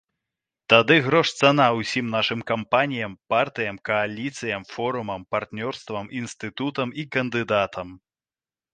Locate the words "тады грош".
0.73-1.33